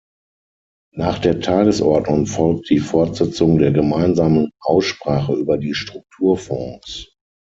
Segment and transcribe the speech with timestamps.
[0.95, 7.11] Nach der Tagesordnung folgt die Fortsetzung der gemeinsamen Aussprache über die Strukturfonds.